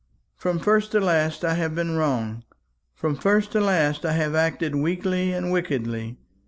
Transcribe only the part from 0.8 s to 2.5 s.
to last I have been wrong.